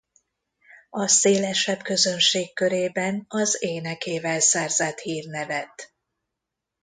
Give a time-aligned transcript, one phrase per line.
[0.89, 5.93] A szélesebb közönség körében az énekével szerzett hírnevet.